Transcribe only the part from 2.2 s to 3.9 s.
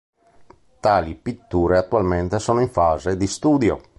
sono in fase di studio.